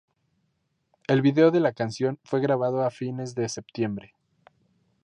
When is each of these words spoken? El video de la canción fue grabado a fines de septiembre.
El 1.07 1.21
video 1.21 1.51
de 1.51 1.59
la 1.59 1.73
canción 1.73 2.17
fue 2.23 2.39
grabado 2.41 2.81
a 2.83 2.89
fines 2.89 3.35
de 3.35 3.47
septiembre. 3.47 4.15